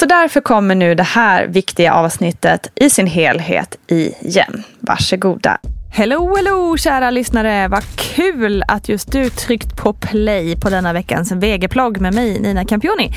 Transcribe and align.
Så 0.00 0.06
därför 0.06 0.40
kommer 0.40 0.74
nu 0.74 0.94
det 0.94 1.02
här 1.02 1.46
viktiga 1.46 1.94
avsnittet 1.94 2.70
i 2.74 2.90
sin 2.90 3.06
helhet 3.06 3.76
igen. 3.86 4.62
Varsågoda. 4.80 5.58
Hello, 5.92 6.36
hello 6.36 6.76
kära 6.76 7.10
lyssnare! 7.10 7.68
Vad 7.68 7.82
kul 7.96 8.64
att 8.68 8.88
just 8.88 9.12
du 9.12 9.30
tryckt 9.30 9.76
på 9.76 9.92
play 9.92 10.56
på 10.60 10.70
denna 10.70 10.92
veckans 10.92 11.32
VG-plogg 11.32 12.00
med 12.00 12.14
mig, 12.14 12.40
Nina 12.40 12.64
Campioni. 12.64 13.12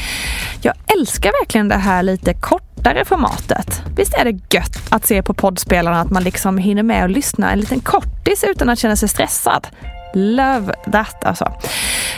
Jag 0.62 0.74
älskar 0.98 1.32
verkligen 1.42 1.68
det 1.68 1.76
här 1.76 2.04
lite 2.04 2.34
kortare 2.34 3.06
formatet. 3.06 3.82
Visst 3.98 4.14
är 4.14 4.26
det 4.26 4.56
gött 4.56 4.78
att 4.90 5.06
se 5.06 5.24
på 5.24 5.34
poddspelarna 5.34 6.02
att 6.02 6.12
man 6.12 6.24
liksom 6.24 6.58
hinner 6.58 6.84
med 6.84 7.04
att 7.04 7.12
lyssna 7.12 7.52
en 7.52 7.60
liten 7.60 7.80
kortis 7.80 8.44
utan 8.44 8.70
att 8.70 8.80
känna 8.80 8.96
sig 8.96 9.10
stressad? 9.10 9.68
Love 10.14 10.74
that 10.92 11.26
alltså. 11.26 11.52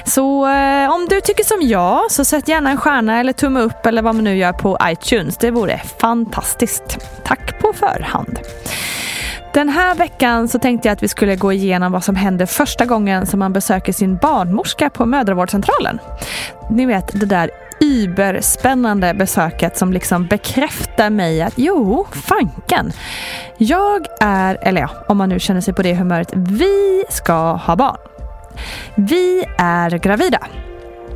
Så 0.05 0.47
eh, 0.47 0.93
om 0.93 1.07
du 1.09 1.21
tycker 1.21 1.43
som 1.43 1.61
jag 1.61 2.11
så 2.11 2.25
sätt 2.25 2.47
gärna 2.47 2.69
en 2.69 2.77
stjärna 2.77 3.19
eller 3.19 3.33
tumme 3.33 3.59
upp 3.59 3.85
eller 3.85 4.01
vad 4.01 4.15
man 4.15 4.23
nu 4.23 4.37
gör 4.37 4.53
på 4.53 4.77
iTunes. 4.83 5.37
Det 5.37 5.51
vore 5.51 5.81
fantastiskt. 5.99 6.97
Tack 7.23 7.59
på 7.59 7.73
förhand. 7.73 8.39
Den 9.53 9.69
här 9.69 9.95
veckan 9.95 10.47
så 10.47 10.59
tänkte 10.59 10.87
jag 10.87 10.93
att 10.93 11.03
vi 11.03 11.07
skulle 11.07 11.35
gå 11.35 11.53
igenom 11.53 11.91
vad 11.91 12.03
som 12.03 12.15
händer 12.15 12.45
första 12.45 12.85
gången 12.85 13.25
som 13.25 13.39
man 13.39 13.53
besöker 13.53 13.93
sin 13.93 14.17
barnmorska 14.17 14.89
på 14.89 15.05
mödravårdscentralen. 15.05 15.99
Ni 16.69 16.85
vet 16.85 17.19
det 17.19 17.25
där 17.25 17.49
überspännande 17.79 19.13
besöket 19.13 19.77
som 19.77 19.93
liksom 19.93 20.27
bekräftar 20.27 21.09
mig 21.09 21.41
att 21.41 21.53
jo, 21.55 22.07
fanken. 22.11 22.91
Jag 23.57 24.05
är, 24.21 24.57
eller 24.61 24.81
ja, 24.81 24.89
om 25.07 25.17
man 25.17 25.29
nu 25.29 25.39
känner 25.39 25.61
sig 25.61 25.73
på 25.73 25.81
det 25.81 25.95
humöret, 25.95 26.29
vi 26.33 27.03
ska 27.09 27.51
ha 27.51 27.75
barn. 27.75 27.97
Vi 28.95 29.43
är 29.57 29.89
gravida. 29.89 30.39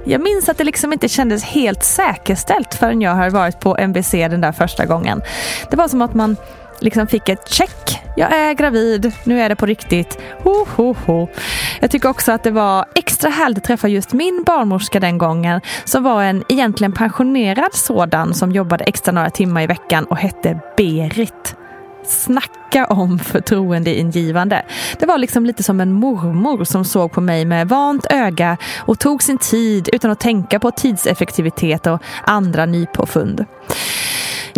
Jag 0.06 0.22
minns 0.22 0.50
att 0.50 0.58
det 0.58 0.64
liksom 0.64 0.94
inte 0.94 1.10
kändes 1.10 1.44
helt 1.44 1.84
säkerställt 1.84 2.74
förrän 2.74 3.02
jag 3.02 3.12
har 3.12 3.30
varit 3.30 3.60
på 3.60 3.78
MVC 3.78 4.12
den 4.12 4.42
där 4.42 4.52
första 4.52 4.86
gången. 4.86 5.22
Det 5.70 5.78
var 5.78 5.88
som 5.88 6.02
att 6.02 6.14
man 6.14 6.36
liksom 6.80 7.08
fick 7.08 7.30
ett 7.30 7.50
check. 7.50 8.00
Jag 8.20 8.34
är 8.34 8.54
gravid, 8.54 9.12
nu 9.24 9.42
är 9.42 9.50
det 9.50 9.56
på 9.56 9.66
riktigt. 9.66 10.20
Ho, 10.44 10.66
ho, 10.76 10.96
ho. 11.06 11.28
Jag 11.82 11.92
tycker 11.92 12.10
också 12.10 12.32
att 12.32 12.44
det 12.44 12.52
var 12.52 12.86
extra 12.96 13.30
härligt 13.30 13.58
att 13.58 13.64
träffa 13.64 13.88
just 13.88 14.14
min 14.14 14.44
barnmorska 14.46 15.00
den 15.00 15.18
gången 15.18 15.62
som 15.84 16.04
var 16.04 16.24
en 16.24 16.44
egentligen 16.50 16.92
pensionerad 16.92 17.74
sådan 17.74 18.34
som 18.34 18.52
jobbade 18.52 18.84
extra 18.84 19.12
några 19.12 19.30
timmar 19.30 19.62
i 19.62 19.68
veckan 19.68 20.06
och 20.06 20.18
hette 20.18 20.60
Berit. 20.78 21.56
Snacka 22.04 22.86
om 22.86 23.20
förtroendeingivande. 23.20 24.66
Det 25.00 25.06
var 25.06 25.18
liksom 25.18 25.46
lite 25.46 25.64
som 25.64 25.82
en 25.82 25.94
mormor 25.94 26.64
som 26.64 26.86
såg 26.86 27.12
på 27.12 27.22
mig 27.22 27.46
med 27.46 27.70
vant 27.70 28.06
öga 28.10 28.58
och 28.80 29.00
tog 29.00 29.24
sin 29.24 29.38
tid 29.38 29.90
utan 29.94 30.12
att 30.12 30.20
tänka 30.20 30.60
på 30.60 30.72
tidseffektivitet 30.72 31.88
och 31.88 32.02
andra 32.24 32.66
nypåfund. 32.66 33.46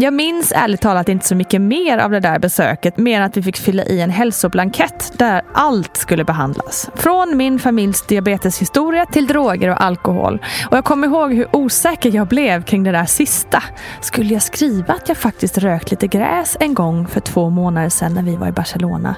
Jag 0.01 0.13
minns 0.13 0.51
ärligt 0.55 0.81
talat 0.81 1.09
inte 1.09 1.27
så 1.27 1.35
mycket 1.35 1.61
mer 1.61 1.97
av 1.97 2.11
det 2.11 2.19
där 2.19 2.39
besöket, 2.39 2.97
mer 2.97 3.17
än 3.17 3.23
att 3.23 3.37
vi 3.37 3.43
fick 3.43 3.57
fylla 3.57 3.83
i 3.83 4.01
en 4.01 4.09
hälsoblankett 4.09 5.11
där 5.17 5.41
allt 5.53 5.97
skulle 5.97 6.23
behandlas. 6.23 6.89
Från 6.95 7.37
min 7.37 7.59
familjs 7.59 8.01
diabeteshistoria 8.01 9.05
till 9.05 9.27
droger 9.27 9.69
och 9.69 9.83
alkohol. 9.83 10.45
Och 10.69 10.77
jag 10.77 10.85
kommer 10.85 11.07
ihåg 11.07 11.33
hur 11.33 11.55
osäker 11.55 12.15
jag 12.15 12.27
blev 12.27 12.63
kring 12.63 12.83
det 12.83 12.91
där 12.91 13.05
sista. 13.05 13.63
Skulle 14.01 14.33
jag 14.33 14.41
skriva 14.41 14.93
att 14.93 15.07
jag 15.09 15.17
faktiskt 15.17 15.57
rökt 15.57 15.91
lite 15.91 16.07
gräs 16.07 16.57
en 16.59 16.73
gång 16.73 17.07
för 17.07 17.19
två 17.19 17.49
månader 17.49 17.89
sedan 17.89 18.13
när 18.13 18.23
vi 18.23 18.35
var 18.35 18.47
i 18.47 18.51
Barcelona? 18.51 19.15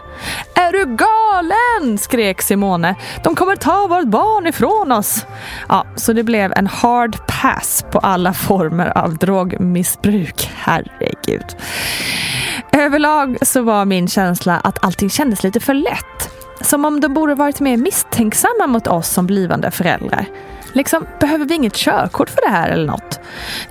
Är 0.55 0.71
du 0.71 0.85
galen? 0.85 1.22
Galen! 1.33 1.97
skrek 1.97 2.41
Simone. 2.41 2.95
De 3.23 3.35
kommer 3.35 3.55
ta 3.55 3.87
vårt 3.87 4.07
barn 4.07 4.47
ifrån 4.47 4.91
oss. 4.91 5.25
Ja, 5.69 5.85
så 5.95 6.13
det 6.13 6.23
blev 6.23 6.53
en 6.55 6.67
hard 6.67 7.17
pass 7.27 7.85
på 7.91 7.99
alla 7.99 8.33
former 8.33 8.97
av 8.97 9.17
drogmissbruk. 9.17 10.51
Herregud. 10.55 11.45
Överlag 12.71 13.37
så 13.41 13.61
var 13.61 13.85
min 13.85 14.07
känsla 14.07 14.59
att 14.59 14.83
allting 14.83 15.09
kändes 15.09 15.43
lite 15.43 15.59
för 15.59 15.73
lätt. 15.73 16.29
Som 16.61 16.85
om 16.85 16.99
de 16.99 17.13
borde 17.13 17.35
varit 17.35 17.59
mer 17.59 17.77
misstänksamma 17.77 18.67
mot 18.67 18.87
oss 18.87 19.09
som 19.09 19.27
blivande 19.27 19.71
föräldrar. 19.71 20.25
Liksom, 20.73 21.05
behöver 21.19 21.45
vi 21.45 21.55
inget 21.55 21.73
körkort 21.73 22.29
för 22.29 22.41
det 22.41 22.51
här 22.51 22.69
eller 22.69 22.85
något? 22.85 23.19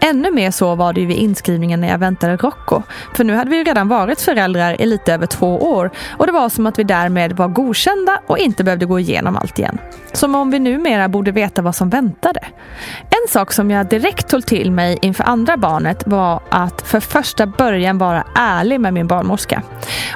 Ännu 0.00 0.30
mer 0.30 0.50
så 0.50 0.74
var 0.74 0.92
det 0.92 1.00
ju 1.00 1.06
vid 1.06 1.16
inskrivningen 1.16 1.80
när 1.80 1.88
jag 1.88 1.98
väntade 1.98 2.36
Rocco. 2.36 2.82
För 3.14 3.24
nu 3.24 3.34
hade 3.34 3.50
vi 3.50 3.56
ju 3.56 3.64
redan 3.64 3.88
varit 3.88 4.20
föräldrar 4.20 4.80
i 4.80 4.86
lite 4.86 5.14
över 5.14 5.26
två 5.26 5.58
år 5.58 5.90
och 6.18 6.26
det 6.26 6.32
var 6.32 6.48
som 6.48 6.66
att 6.66 6.78
vi 6.78 6.84
därmed 6.84 7.32
var 7.32 7.48
godkända 7.48 8.20
och 8.26 8.38
inte 8.38 8.64
behövde 8.64 8.86
gå 8.86 8.98
igenom 8.98 9.36
allt 9.36 9.58
igen. 9.58 9.78
Som 10.12 10.34
om 10.34 10.50
vi 10.50 10.58
numera 10.58 11.08
borde 11.08 11.30
veta 11.30 11.62
vad 11.62 11.74
som 11.74 11.90
väntade. 11.90 12.40
En 13.10 13.28
sak 13.28 13.52
som 13.52 13.70
jag 13.70 13.86
direkt 13.88 14.28
tog 14.28 14.46
till 14.46 14.70
mig 14.70 14.98
inför 15.02 15.24
andra 15.24 15.56
barnet 15.56 16.02
var 16.06 16.40
att 16.48 16.82
för 16.82 17.00
första 17.00 17.46
början 17.46 17.98
vara 17.98 18.24
ärlig 18.34 18.80
med 18.80 18.94
min 18.94 19.06
barnmorska. 19.06 19.62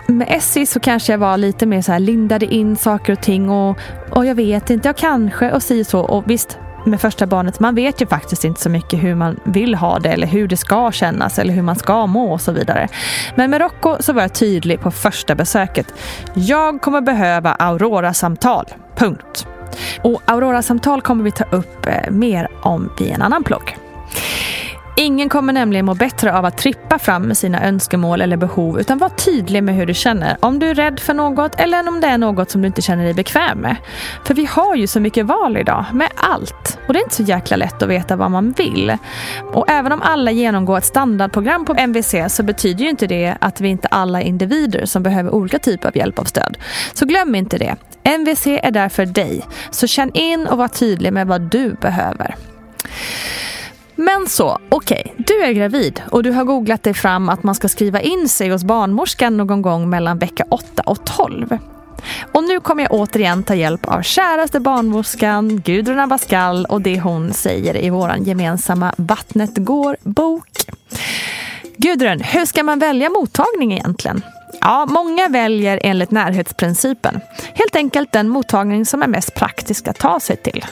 Med 0.07 0.27
Essie 0.31 0.67
så 0.67 0.81
kanske 0.81 1.13
jag 1.13 1.19
var 1.19 1.37
lite 1.37 1.67
mer 1.67 1.83
så 1.83 1.93
här 1.93 1.99
lindade 1.99 2.47
in 2.47 2.77
saker 2.77 3.13
och 3.13 3.23
ting 3.23 3.51
och, 3.51 3.79
och 4.11 4.27
jag 4.27 4.35
vet 4.35 4.71
inte, 4.71 4.89
jag 4.89 4.97
kanske 4.97 5.53
och 5.53 5.63
si 5.63 5.85
så 5.85 6.01
och 6.01 6.31
visst 6.31 6.59
med 6.87 7.01
första 7.01 7.27
barnet, 7.27 7.61
man 7.61 7.75
vet 7.75 8.03
ju 8.03 8.07
faktiskt 8.07 8.45
inte 8.45 8.61
så 8.61 8.71
mycket 8.71 9.03
hur 9.03 9.15
man 9.15 9.41
vill 9.45 9.75
ha 9.75 9.99
det 9.99 10.09
eller 10.09 10.27
hur 10.27 10.49
det 10.49 10.57
ska 10.57 10.93
kännas 10.93 11.39
eller 11.39 11.53
hur 11.53 11.63
man 11.63 11.77
ska 11.77 12.07
må 12.07 12.33
och 12.33 12.41
så 12.41 12.53
vidare. 12.53 12.89
Men 13.35 13.51
med 13.51 13.61
Rocco 13.61 13.97
så 14.01 14.13
var 14.13 14.23
jag 14.23 14.35
tydlig 14.35 14.81
på 14.81 14.91
första 14.91 15.35
besöket. 15.35 15.87
Jag 16.35 16.81
kommer 16.81 17.01
behöva 17.01 17.53
Aurora-samtal. 17.53 18.67
Punkt. 18.97 19.47
Och 20.03 20.23
Aurora-samtal 20.25 21.03
kommer 21.03 21.25
vi 21.25 21.31
ta 21.31 21.45
upp 21.51 21.87
eh, 21.87 22.11
mer 22.11 22.49
om 22.63 22.91
i 23.01 23.11
en 23.11 23.23
annan 23.23 23.45
plogg. 23.45 23.86
Ingen 24.99 25.29
kommer 25.29 25.53
nämligen 25.53 25.87
må 25.87 25.95
bättre 25.95 26.35
av 26.39 26.45
att 26.45 26.59
trippa 26.59 26.99
fram 26.99 27.23
med 27.23 27.37
sina 27.37 27.65
önskemål 27.65 28.21
eller 28.21 28.37
behov 28.37 28.81
utan 28.81 28.99
var 28.99 29.09
tydlig 29.09 29.63
med 29.63 29.75
hur 29.75 29.87
du 29.87 29.95
känner. 29.95 30.37
Om 30.41 30.59
du 30.59 30.71
är 30.71 30.75
rädd 30.75 31.01
för 31.01 31.15
något 31.15 31.61
eller 31.61 31.89
om 31.89 32.01
det 32.01 32.07
är 32.07 32.19
något 32.19 32.51
som 32.51 32.63
du 32.63 32.67
inte 32.67 32.83
känner 32.83 33.05
dig 33.05 33.15
bekväm 33.15 33.59
med. 33.59 33.77
För 34.25 34.35
vi 34.35 34.45
har 34.45 34.77
ju 34.77 34.87
så 34.87 35.01
mycket 35.01 35.27
val 35.27 35.57
idag 35.57 35.85
med 35.93 36.09
allt. 36.17 36.79
Och 36.87 36.93
det 36.93 36.99
är 36.99 37.03
inte 37.03 37.15
så 37.15 37.23
jäkla 37.23 37.57
lätt 37.57 37.83
att 37.83 37.89
veta 37.89 38.17
vad 38.17 38.31
man 38.31 38.53
vill. 38.53 38.97
Och 39.53 39.71
även 39.71 39.93
om 39.93 40.03
alla 40.03 40.31
genomgår 40.31 40.79
ett 40.79 40.85
standardprogram 40.85 41.65
på 41.65 41.75
MVC 41.75 42.15
så 42.29 42.43
betyder 42.43 42.85
ju 42.85 42.91
inte 42.91 43.07
det 43.07 43.37
att 43.41 43.61
vi 43.61 43.69
inte 43.69 43.89
alla 43.89 44.23
är 44.23 44.25
individer 44.25 44.87
som 44.87 45.03
behöver 45.03 45.35
olika 45.35 45.59
typer 45.59 45.89
av 45.89 45.97
hjälp 45.97 46.19
och 46.19 46.29
stöd. 46.29 46.59
Så 46.95 47.07
glöm 47.07 47.35
inte 47.35 47.59
det. 47.59 47.77
MVC 48.03 48.47
är 48.47 48.71
där 48.71 48.89
för 48.89 49.07
dig. 49.07 49.43
Så 49.71 49.87
känn 49.87 50.11
in 50.15 50.47
och 50.47 50.59
var 50.59 50.69
tydlig 50.69 51.13
med 51.13 51.27
vad 51.27 51.41
du 51.41 51.75
behöver. 51.81 52.35
Men 53.97 54.27
så, 54.29 54.59
okej, 54.69 55.03
okay, 55.07 55.25
du 55.27 55.45
är 55.45 55.53
gravid 55.53 56.03
och 56.11 56.23
du 56.23 56.31
har 56.31 56.45
googlat 56.45 56.83
dig 56.83 56.95
fram 56.95 57.29
att 57.29 57.43
man 57.43 57.55
ska 57.55 57.69
skriva 57.69 58.01
in 58.01 58.29
sig 58.29 58.49
hos 58.49 58.65
barnmorskan 58.65 59.37
någon 59.37 59.63
gång 59.63 59.91
mellan 59.91 60.19
vecka 60.19 60.45
8 60.51 60.83
och 60.87 61.05
12. 61.05 61.59
Och 62.33 62.45
nu 62.45 62.61
kommer 62.61 62.83
jag 62.83 62.93
återigen 62.93 63.43
ta 63.43 63.55
hjälp 63.55 63.87
av 63.89 64.03
käraste 64.03 64.61
barnmorskan 64.61 65.61
Gudrun 65.61 66.01
Abascal 66.01 66.67
och 66.67 66.81
det 66.81 67.01
hon 67.01 67.33
säger 67.33 67.85
i 67.85 67.91
vår 67.91 68.17
gemensamma 68.17 68.95
Vattnet 68.97 69.57
går-bok. 69.57 70.49
Gudrun, 71.77 72.21
hur 72.21 72.45
ska 72.45 72.63
man 72.63 72.79
välja 72.79 73.11
mottagning 73.11 73.73
egentligen? 73.73 74.23
Ja, 74.61 74.87
många 74.87 75.29
väljer 75.29 75.81
enligt 75.83 76.11
närhetsprincipen. 76.11 77.21
Helt 77.55 77.77
enkelt 77.77 78.13
den 78.13 78.29
mottagning 78.29 78.87
som 78.87 79.03
är 79.03 79.07
mest 79.07 79.35
praktisk 79.35 79.89
att 79.89 79.99
ta 79.99 80.21
sig 80.21 80.37
till. 80.37 80.65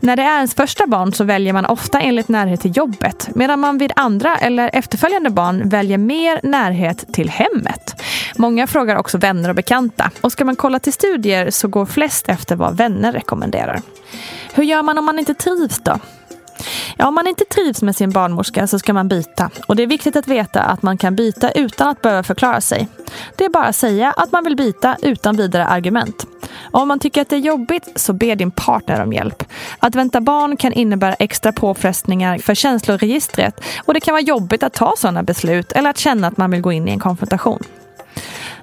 När 0.00 0.16
det 0.16 0.22
är 0.22 0.36
ens 0.36 0.54
första 0.54 0.86
barn 0.86 1.12
så 1.12 1.24
väljer 1.24 1.52
man 1.52 1.66
ofta 1.66 2.00
enligt 2.00 2.28
närhet 2.28 2.60
till 2.60 2.76
jobbet 2.76 3.28
medan 3.34 3.60
man 3.60 3.78
vid 3.78 3.92
andra 3.96 4.36
eller 4.36 4.70
efterföljande 4.72 5.30
barn 5.30 5.68
väljer 5.68 5.98
mer 5.98 6.40
närhet 6.42 7.12
till 7.12 7.30
hemmet. 7.30 8.02
Många 8.36 8.66
frågar 8.66 8.96
också 8.96 9.18
vänner 9.18 9.48
och 9.48 9.54
bekanta 9.54 10.10
och 10.20 10.32
ska 10.32 10.44
man 10.44 10.56
kolla 10.56 10.78
till 10.78 10.92
studier 10.92 11.50
så 11.50 11.68
går 11.68 11.86
flest 11.86 12.28
efter 12.28 12.56
vad 12.56 12.76
vänner 12.76 13.12
rekommenderar. 13.12 13.80
Hur 14.54 14.64
gör 14.64 14.82
man 14.82 14.98
om 14.98 15.04
man 15.04 15.18
inte 15.18 15.34
trivs 15.34 15.78
då? 15.78 15.98
Ja, 16.96 17.08
om 17.08 17.14
man 17.14 17.26
inte 17.26 17.44
trivs 17.44 17.82
med 17.82 17.96
sin 17.96 18.10
barnmorska 18.10 18.66
så 18.66 18.78
ska 18.78 18.92
man 18.92 19.08
byta. 19.08 19.50
Och 19.66 19.76
det 19.76 19.82
är 19.82 19.86
viktigt 19.86 20.16
att 20.16 20.28
veta 20.28 20.62
att 20.62 20.82
man 20.82 20.98
kan 20.98 21.16
byta 21.16 21.50
utan 21.50 21.88
att 21.88 22.02
behöva 22.02 22.22
förklara 22.22 22.60
sig. 22.60 22.88
Det 23.36 23.44
är 23.44 23.48
bara 23.48 23.64
att 23.64 23.76
säga 23.76 24.12
att 24.12 24.32
man 24.32 24.44
vill 24.44 24.56
byta 24.56 24.96
utan 25.02 25.36
vidare 25.36 25.66
argument. 25.66 26.26
Och 26.60 26.80
om 26.80 26.88
man 26.88 26.98
tycker 26.98 27.22
att 27.22 27.28
det 27.28 27.36
är 27.36 27.40
jobbigt 27.40 27.88
så 27.96 28.12
be 28.12 28.34
din 28.34 28.50
partner 28.50 29.02
om 29.02 29.12
hjälp. 29.12 29.44
Att 29.78 29.94
vänta 29.94 30.20
barn 30.20 30.56
kan 30.56 30.72
innebära 30.72 31.14
extra 31.14 31.52
påfrestningar 31.52 32.38
för 32.38 32.54
känsloregistret 32.54 33.60
och 33.84 33.94
det 33.94 34.00
kan 34.00 34.12
vara 34.12 34.22
jobbigt 34.22 34.62
att 34.62 34.72
ta 34.72 34.94
sådana 34.96 35.22
beslut 35.22 35.72
eller 35.72 35.90
att 35.90 35.98
känna 35.98 36.26
att 36.26 36.36
man 36.36 36.50
vill 36.50 36.60
gå 36.60 36.72
in 36.72 36.88
i 36.88 36.90
en 36.90 37.00
konfrontation. 37.00 37.62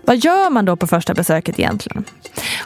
Vad 0.02 0.18
gör 0.18 0.50
man 0.50 0.66
då 0.66 0.76
på 0.76 0.88
första 0.88 1.14
besöket 1.14 1.60
egentligen? 1.60 2.06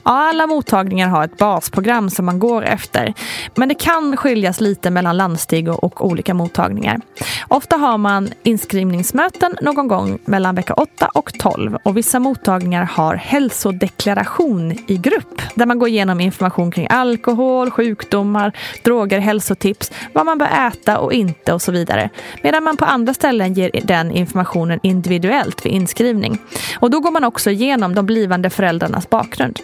Ja, 0.03 0.11
alla 0.11 0.47
mottagningar 0.47 1.07
har 1.07 1.23
ett 1.23 1.37
basprogram 1.37 2.09
som 2.09 2.25
man 2.25 2.39
går 2.39 2.63
efter. 2.65 3.13
Men 3.55 3.69
det 3.69 3.75
kan 3.75 4.17
skiljas 4.17 4.61
lite 4.61 4.89
mellan 4.89 5.17
landsting 5.17 5.69
och, 5.69 5.83
och 5.83 6.05
olika 6.05 6.33
mottagningar. 6.33 7.01
Ofta 7.47 7.77
har 7.77 7.97
man 7.97 8.29
inskrivningsmöten 8.43 9.55
någon 9.61 9.87
gång 9.87 10.19
mellan 10.25 10.55
vecka 10.55 10.73
8 10.73 11.09
och 11.13 11.33
12 11.39 11.77
och 11.83 11.97
vissa 11.97 12.19
mottagningar 12.19 12.83
har 12.83 13.15
hälsodeklaration 13.15 14.71
i 14.87 14.97
grupp 14.97 15.41
där 15.55 15.65
man 15.65 15.79
går 15.79 15.89
igenom 15.89 16.21
information 16.21 16.71
kring 16.71 16.87
alkohol, 16.89 17.71
sjukdomar, 17.71 18.57
droger, 18.83 19.19
hälsotips, 19.19 19.91
vad 20.13 20.25
man 20.25 20.37
bör 20.37 20.67
äta 20.67 20.99
och 20.99 21.13
inte 21.13 21.53
och 21.53 21.61
så 21.61 21.71
vidare. 21.71 22.09
Medan 22.43 22.63
man 22.63 22.77
på 22.77 22.85
andra 22.85 23.13
ställen 23.13 23.53
ger 23.53 23.71
den 23.83 24.11
informationen 24.11 24.79
individuellt 24.83 25.65
vid 25.65 25.71
inskrivning. 25.71 26.37
Och 26.79 26.89
då 26.89 26.99
går 26.99 27.11
man 27.11 27.23
också 27.23 27.49
igenom 27.49 27.95
de 27.95 28.05
blivande 28.05 28.49
föräldrarnas 28.49 29.09
bakgrund. 29.09 29.59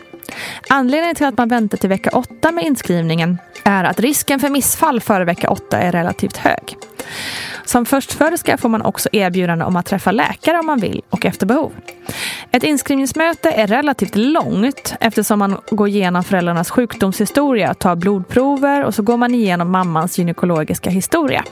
Anledningen 0.70 1.16
till 1.16 1.26
att 1.26 1.38
man 1.38 1.50
väntar 1.50 1.78
till 1.78 1.90
vecka 1.90 2.10
8 2.14 2.52
med 2.52 2.64
inskrivningen 2.64 3.38
är 3.64 3.84
att 3.84 4.00
risken 4.00 4.40
för 4.40 4.50
missfall 4.50 5.02
före 5.02 5.26
vecka 5.26 5.50
8 5.50 5.78
är 5.78 5.92
relativt 5.92 6.38
hög. 6.38 6.78
Som 7.66 7.86
förstföderska 7.86 8.58
får 8.58 8.70
man 8.70 8.82
också 8.82 9.10
erbjudande 9.12 9.66
om 9.66 9.76
att 9.76 9.86
träffa 9.86 10.12
läkare 10.12 10.60
om 10.60 10.66
man 10.66 10.80
vill 10.80 11.02
och 11.10 11.26
efter 11.26 11.46
behov. 11.46 11.72
Ett 12.52 12.64
inskrivningsmöte 12.64 13.52
är 13.52 13.68
relativt 13.68 14.16
långt 14.16 14.96
eftersom 15.00 15.40
man 15.40 15.58
går 15.72 15.88
igenom 15.88 16.24
föräldrarnas 16.24 16.70
sjukdomshistoria, 16.70 17.74
tar 17.74 17.96
blodprover 17.96 18.84
och 18.84 18.96
så 18.96 19.04
går 19.04 19.18
man 19.18 19.36
igenom 19.36 19.72
mammans 19.72 20.18
gynekologiska 20.18 20.90
historia. 20.90 21.44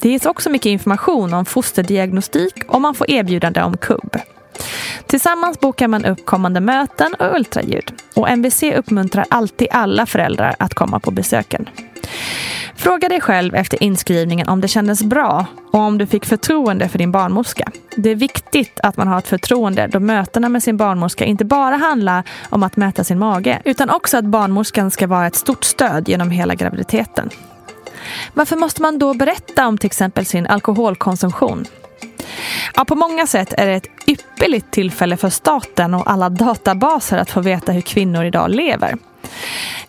Det 0.00 0.08
ges 0.08 0.26
också 0.26 0.50
mycket 0.50 0.70
information 0.70 1.34
om 1.34 1.44
fosterdiagnostik 1.44 2.54
och 2.68 2.80
man 2.80 2.94
får 2.94 3.10
erbjudande 3.10 3.62
om 3.62 3.76
KUB. 3.76 4.16
Tillsammans 5.06 5.60
bokar 5.60 5.88
man 5.88 6.04
upp 6.04 6.26
kommande 6.26 6.60
möten 6.60 7.14
och 7.14 7.34
ultraljud. 7.36 7.92
Och 8.14 8.28
MVC 8.28 8.62
uppmuntrar 8.62 9.26
alltid 9.30 9.68
alla 9.70 10.06
föräldrar 10.06 10.56
att 10.58 10.74
komma 10.74 11.00
på 11.00 11.10
besöken. 11.10 11.68
Fråga 12.76 13.08
dig 13.08 13.20
själv 13.20 13.54
efter 13.54 13.82
inskrivningen 13.82 14.48
om 14.48 14.60
det 14.60 14.68
kändes 14.68 15.02
bra 15.02 15.46
och 15.72 15.80
om 15.80 15.98
du 15.98 16.06
fick 16.06 16.24
förtroende 16.24 16.88
för 16.88 16.98
din 16.98 17.12
barnmorska. 17.12 17.70
Det 17.96 18.10
är 18.10 18.14
viktigt 18.14 18.80
att 18.82 18.96
man 18.96 19.08
har 19.08 19.18
ett 19.18 19.28
förtroende 19.28 19.86
då 19.86 20.00
mötena 20.00 20.48
med 20.48 20.62
sin 20.62 20.76
barnmorska 20.76 21.24
inte 21.24 21.44
bara 21.44 21.76
handlar 21.76 22.22
om 22.48 22.62
att 22.62 22.76
mäta 22.76 23.04
sin 23.04 23.18
mage 23.18 23.62
utan 23.64 23.90
också 23.90 24.16
att 24.16 24.24
barnmorskan 24.24 24.90
ska 24.90 25.06
vara 25.06 25.26
ett 25.26 25.34
stort 25.34 25.64
stöd 25.64 26.08
genom 26.08 26.30
hela 26.30 26.54
graviditeten. 26.54 27.30
Varför 28.34 28.56
måste 28.56 28.82
man 28.82 28.98
då 28.98 29.14
berätta 29.14 29.66
om 29.66 29.78
till 29.78 29.86
exempel 29.86 30.26
sin 30.26 30.46
alkoholkonsumtion? 30.46 31.66
Ja, 32.74 32.84
på 32.84 32.94
många 32.94 33.26
sätt 33.26 33.54
är 33.56 33.66
det 33.66 33.74
ett 33.74 33.88
ypperligt 34.06 34.70
tillfälle 34.70 35.16
för 35.16 35.30
staten 35.30 35.94
och 35.94 36.10
alla 36.10 36.28
databaser 36.28 37.18
att 37.18 37.30
få 37.30 37.40
veta 37.40 37.72
hur 37.72 37.80
kvinnor 37.80 38.24
idag 38.24 38.50
lever. 38.50 38.96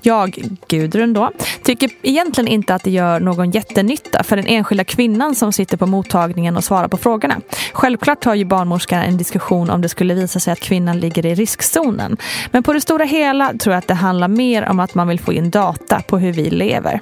Jag, 0.02 0.44
Gudrun 0.68 1.14
då, 1.14 1.32
tycker 1.64 1.90
egentligen 2.02 2.48
inte 2.48 2.76
att 2.76 2.84
det 2.84 2.92
gör 2.92 3.20
någon 3.20 3.52
jättenytta 3.52 4.24
för 4.24 4.36
den 4.36 4.48
enskilda 4.48 4.84
kvinnan 4.84 5.36
som 5.36 5.54
sitter 5.54 5.78
på 5.78 5.86
mottagningen 5.86 6.58
och 6.58 6.64
svarar 6.64 6.88
på 6.88 6.98
frågorna. 6.98 7.42
Självklart 7.74 8.22
tar 8.22 8.36
ju 8.36 8.46
barnmorskan 8.46 9.02
en 9.02 9.18
diskussion 9.18 9.70
om 9.70 9.82
det 9.82 9.90
skulle 9.90 10.14
visa 10.14 10.40
sig 10.40 10.54
att 10.54 10.60
kvinnan 10.60 11.00
ligger 11.00 11.26
i 11.26 11.36
riskzonen. 11.36 12.18
Men 12.52 12.64
på 12.64 12.74
det 12.74 12.82
stora 12.82 13.06
hela 13.06 13.54
tror 13.54 13.74
jag 13.74 13.80
att 13.80 13.88
det 13.88 13.94
handlar 13.94 14.28
mer 14.28 14.70
om 14.70 14.80
att 14.80 14.96
man 14.96 15.08
vill 15.08 15.20
få 15.20 15.34
in 15.34 15.50
data 15.50 16.02
på 16.08 16.18
hur 16.18 16.32
vi 16.32 16.50
lever. 16.50 17.00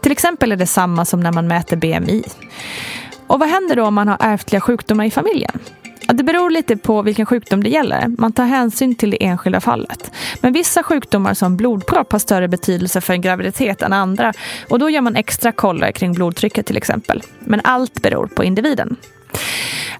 Till 0.00 0.12
exempel 0.12 0.52
är 0.52 0.56
det 0.56 0.66
samma 0.66 1.04
som 1.04 1.20
när 1.20 1.32
man 1.32 1.48
mäter 1.48 1.76
BMI. 1.76 2.22
Och 3.26 3.40
vad 3.40 3.48
händer 3.48 3.76
då 3.76 3.84
om 3.84 3.94
man 3.94 4.08
har 4.08 4.16
ärftliga 4.20 4.60
sjukdomar 4.60 5.04
i 5.04 5.10
familjen? 5.10 5.58
Det 6.08 6.22
beror 6.22 6.50
lite 6.50 6.76
på 6.76 7.02
vilken 7.02 7.26
sjukdom 7.26 7.62
det 7.62 7.70
gäller. 7.70 8.08
Man 8.18 8.32
tar 8.32 8.44
hänsyn 8.44 8.94
till 8.94 9.10
det 9.10 9.24
enskilda 9.24 9.60
fallet. 9.60 10.10
Men 10.40 10.52
vissa 10.52 10.82
sjukdomar 10.82 11.34
som 11.34 11.56
blodpropp 11.56 12.12
har 12.12 12.18
större 12.18 12.48
betydelse 12.48 13.00
för 13.00 13.12
en 13.12 13.20
graviditet 13.20 13.82
än 13.82 13.92
andra 13.92 14.32
och 14.68 14.78
då 14.78 14.90
gör 14.90 15.00
man 15.00 15.16
extra 15.16 15.52
koller 15.52 15.92
kring 15.92 16.12
blodtrycket 16.12 16.66
till 16.66 16.76
exempel. 16.76 17.22
Men 17.40 17.60
allt 17.64 18.02
beror 18.02 18.26
på 18.26 18.44
individen. 18.44 18.96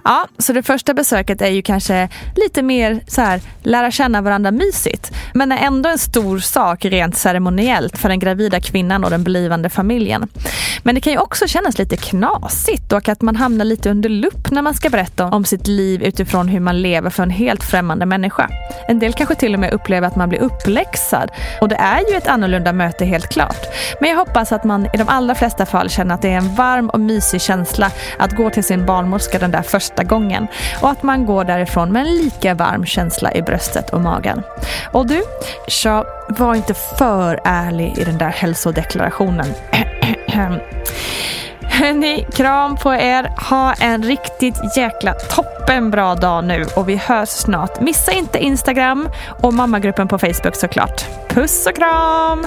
Ja, 0.04 0.26
så 0.38 0.52
det 0.52 0.62
första 0.62 0.94
besöket 0.94 1.42
är 1.42 1.49
ju 1.49 1.62
kanske 1.62 2.09
lite 2.37 2.62
mer 2.62 3.00
så 3.06 3.21
här, 3.21 3.40
lära 3.62 3.90
känna 3.90 4.23
varandra 4.23 4.50
mysigt. 4.50 5.12
men 5.35 5.52
är 5.52 5.56
ändå 5.56 5.88
en 5.88 5.99
stor 5.99 6.38
sak 6.38 6.85
rent 6.85 7.16
ceremoniellt 7.16 7.99
för 7.99 8.09
den 8.09 8.18
gravida 8.18 8.61
kvinnan 8.61 9.04
och 9.04 9.11
den 9.11 9.25
blivande 9.25 9.71
familjen. 9.71 10.28
Men 10.82 10.94
det 10.94 11.00
kan 11.00 11.12
ju 11.12 11.18
också 11.18 11.47
kännas 11.47 11.78
lite 11.78 11.97
knasigt 11.97 12.92
och 12.92 13.09
att 13.09 13.23
man 13.23 13.37
hamnar 13.37 13.64
lite 13.64 13.90
under 13.90 14.09
lupp 14.09 14.50
när 14.50 14.62
man 14.62 14.75
ska 14.75 14.90
berätta 14.90 15.26
om 15.26 15.44
sitt 15.44 15.66
liv 15.66 16.02
utifrån 16.02 16.49
hur 16.49 16.61
man 16.61 16.82
lever 16.82 17.11
för 17.11 17.23
en 17.23 17.30
helt 17.30 17.64
främmande 17.64 18.06
människa. 18.06 18.49
En 18.88 18.99
del 18.99 19.12
kanske 19.12 19.35
till 19.35 19.54
och 19.54 19.61
med 19.61 19.73
upplever 19.73 20.06
att 20.06 20.16
man 20.16 20.28
blir 20.28 20.40
uppläxad 20.40 21.30
och 21.61 21.68
det 21.68 21.76
är 21.76 22.11
ju 22.11 22.16
ett 22.16 22.26
annorlunda 22.26 22.73
möte 22.73 23.04
helt 23.04 23.28
klart. 23.28 23.66
Men 24.00 24.11
jag 24.11 24.16
hoppas 24.16 24.52
att 24.52 24.64
man 24.64 24.87
i 24.87 24.97
de 24.97 25.09
allra 25.09 25.35
flesta 25.35 25.66
fall 25.66 25.90
känner 25.90 26.14
att 26.14 26.23
det 26.23 26.28
är 26.28 26.37
en 26.37 26.54
varm 26.54 26.90
och 26.90 27.00
mysig 27.00 27.40
känsla 27.40 27.90
att 28.18 28.37
gå 28.37 28.50
till 28.50 28.64
sin 28.64 28.87
barnmorska 28.87 29.38
den 29.38 29.50
där 29.50 29.62
första 29.62 29.92
gången 30.01 30.47
och 30.81 30.91
att 30.91 31.03
man 31.03 31.27
går 31.27 31.45
därifrån 31.45 31.93
med 31.93 32.07
en 32.07 32.15
lika 32.15 32.55
varm 32.55 32.87
känsla 32.87 33.35
i 33.35 33.43
bröstet 33.43 33.91
och 33.91 34.01
magen. 34.01 34.43
Och 34.93 35.07
du, 35.07 35.23
tja, 35.67 36.05
var 36.29 36.55
inte 36.55 36.75
för 36.75 37.41
ärlig 37.45 37.99
i 37.99 38.05
den 38.05 38.19
där 38.19 38.29
hälsodeklarationen. 38.29 39.47
Hörni, 41.73 42.27
kram 42.33 42.77
på 42.77 42.95
er. 42.95 43.33
Ha 43.51 43.75
en 43.81 44.03
riktigt 44.03 44.77
jäkla 44.77 45.15
toppenbra 45.15 46.15
dag 46.15 46.45
nu 46.45 46.65
och 46.77 46.89
vi 46.89 46.97
hörs 46.97 47.29
snart. 47.29 47.81
Missa 47.81 48.13
inte 48.13 48.39
Instagram 48.39 49.09
och 49.43 49.55
mammagruppen 49.55 50.09
på 50.09 50.19
Facebook 50.19 50.57
såklart. 50.57 51.05
Puss 51.29 51.67
och 51.67 51.77
kram! 51.77 52.47